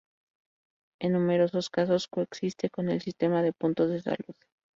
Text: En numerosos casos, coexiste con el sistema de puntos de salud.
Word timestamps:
En 0.99 1.13
numerosos 1.13 1.69
casos, 1.69 2.07
coexiste 2.07 2.71
con 2.71 2.89
el 2.89 3.01
sistema 3.03 3.43
de 3.43 3.53
puntos 3.53 3.91
de 3.91 4.01
salud. 4.01 4.35